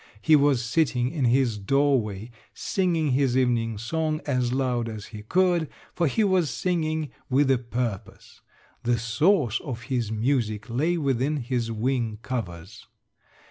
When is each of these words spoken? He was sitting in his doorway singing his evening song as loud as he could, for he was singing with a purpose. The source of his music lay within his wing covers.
He 0.19 0.35
was 0.35 0.65
sitting 0.65 1.11
in 1.11 1.25
his 1.25 1.59
doorway 1.59 2.31
singing 2.55 3.11
his 3.11 3.37
evening 3.37 3.77
song 3.77 4.19
as 4.25 4.51
loud 4.51 4.89
as 4.89 5.05
he 5.13 5.21
could, 5.21 5.69
for 5.93 6.07
he 6.07 6.23
was 6.23 6.49
singing 6.49 7.11
with 7.29 7.51
a 7.51 7.59
purpose. 7.59 8.41
The 8.81 8.97
source 8.97 9.59
of 9.61 9.83
his 9.93 10.11
music 10.11 10.67
lay 10.71 10.97
within 10.97 11.37
his 11.37 11.71
wing 11.71 12.17
covers. 12.23 12.87